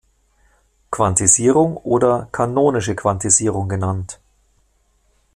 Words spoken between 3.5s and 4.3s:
genannt.